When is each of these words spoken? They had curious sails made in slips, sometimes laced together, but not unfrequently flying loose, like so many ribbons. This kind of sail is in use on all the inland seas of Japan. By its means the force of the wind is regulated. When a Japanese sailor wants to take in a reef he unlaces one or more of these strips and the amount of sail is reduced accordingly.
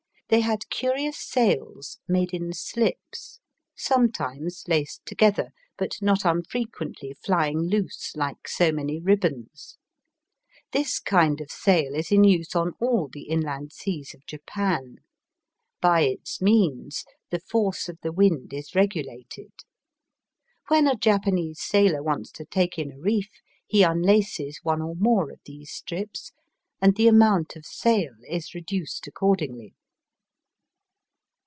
They 0.31 0.39
had 0.39 0.69
curious 0.69 1.17
sails 1.19 1.99
made 2.07 2.33
in 2.33 2.53
slips, 2.53 3.41
sometimes 3.75 4.63
laced 4.65 5.05
together, 5.05 5.51
but 5.77 6.01
not 6.01 6.23
unfrequently 6.23 7.11
flying 7.21 7.59
loose, 7.69 8.15
like 8.15 8.47
so 8.47 8.71
many 8.71 8.97
ribbons. 8.97 9.77
This 10.71 10.99
kind 11.01 11.41
of 11.41 11.51
sail 11.51 11.93
is 11.93 12.13
in 12.13 12.23
use 12.23 12.55
on 12.55 12.75
all 12.79 13.09
the 13.11 13.23
inland 13.23 13.73
seas 13.73 14.13
of 14.13 14.25
Japan. 14.25 14.99
By 15.81 16.03
its 16.03 16.41
means 16.41 17.03
the 17.29 17.41
force 17.41 17.89
of 17.89 17.97
the 18.01 18.13
wind 18.13 18.53
is 18.53 18.73
regulated. 18.73 19.51
When 20.69 20.87
a 20.87 20.95
Japanese 20.95 21.59
sailor 21.59 22.01
wants 22.01 22.31
to 22.39 22.45
take 22.45 22.79
in 22.79 22.93
a 22.93 22.97
reef 22.97 23.27
he 23.67 23.81
unlaces 23.83 24.61
one 24.63 24.81
or 24.81 24.95
more 24.95 25.29
of 25.29 25.41
these 25.45 25.73
strips 25.73 26.31
and 26.81 26.95
the 26.95 27.09
amount 27.09 27.57
of 27.57 27.65
sail 27.65 28.13
is 28.29 28.55
reduced 28.55 29.05
accordingly. 29.07 29.73